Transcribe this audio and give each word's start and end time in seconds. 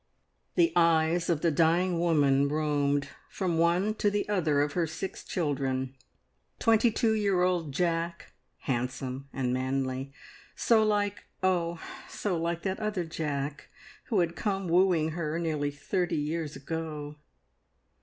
The 0.55 0.73
eyes 0.75 1.29
of 1.29 1.41
the 1.41 1.51
dying 1.51 1.99
woman 1.99 2.47
roamed 2.49 3.09
from 3.29 3.59
one 3.59 3.93
to 4.01 4.09
the 4.09 4.27
other 4.27 4.61
of 4.61 4.73
her 4.73 4.87
six 4.87 5.23
children 5.23 5.95
twenty 6.57 6.89
two 6.89 7.13
year 7.13 7.43
old 7.43 7.71
Jack, 7.71 8.33
handsome 8.61 9.29
and 9.31 9.53
manly, 9.53 10.11
so 10.55 10.81
like 10.83 11.25
oh, 11.43 11.79
so 12.09 12.35
like 12.35 12.63
that 12.63 12.79
other 12.79 13.03
Jack 13.03 13.69
who 14.05 14.21
had 14.21 14.35
come 14.35 14.67
wooing 14.67 15.09
her 15.09 15.37
nearly 15.37 15.69
thirty 15.69 16.17
years 16.17 16.55
ago! 16.55 17.17